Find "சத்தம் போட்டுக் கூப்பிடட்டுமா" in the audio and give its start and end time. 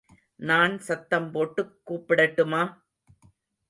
0.79-2.63